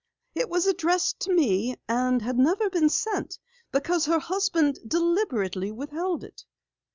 [0.33, 3.37] It was addressed to me, and had never been sent,
[3.71, 6.43] because her husband deliberately withheld it.